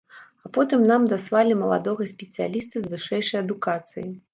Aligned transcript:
А 0.47 0.49
потым 0.55 0.87
нам 0.93 1.05
даслалі 1.11 1.59
маладога 1.61 2.11
спецыяліста 2.15 2.75
з 2.87 2.95
вышэйшай 2.99 3.39
адукацыяй. 3.49 4.15